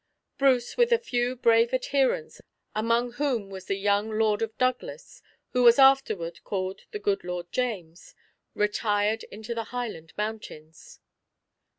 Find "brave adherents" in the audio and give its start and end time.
1.35-2.41